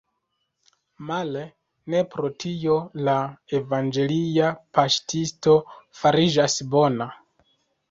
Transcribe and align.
Male, 1.09 1.43
ne 1.93 2.01
pro 2.13 2.31
tio 2.45 2.79
la 3.11 3.15
evangelia 3.59 4.49
paŝtisto 4.81 5.57
fariĝas 6.03 6.61
bona. 6.75 7.11